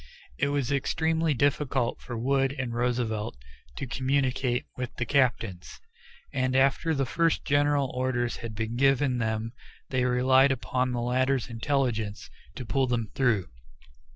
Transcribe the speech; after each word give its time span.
It 0.39 0.47
was 0.47 0.71
extremely 0.71 1.35
difficult 1.35 2.01
for 2.01 2.17
Wood 2.17 2.55
and 2.57 2.73
Roosevelt 2.73 3.37
to 3.75 3.85
communicate 3.85 4.65
with 4.75 4.95
the 4.95 5.05
captains, 5.05 5.79
and 6.33 6.55
after 6.55 6.95
the 6.95 7.05
first 7.05 7.45
general 7.45 7.91
orders 7.93 8.37
had 8.37 8.55
been 8.55 8.75
given 8.77 9.19
them 9.19 9.53
they 9.91 10.05
relied 10.05 10.51
upon 10.51 10.91
the 10.91 11.01
latter's 11.01 11.51
intelligence 11.51 12.31
to 12.55 12.65
pull 12.65 12.87
them 12.87 13.11
through. 13.13 13.49